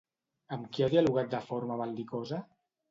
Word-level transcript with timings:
Amb 0.57 0.71
qui 0.77 0.85
ha 0.85 0.89
dialogat 0.95 1.31
de 1.37 1.43
forma 1.53 1.81
bel·licosa? 1.85 2.45